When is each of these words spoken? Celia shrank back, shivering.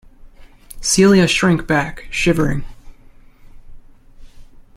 Celia 0.81 1.27
shrank 1.27 1.67
back, 1.67 2.07
shivering. 2.09 2.65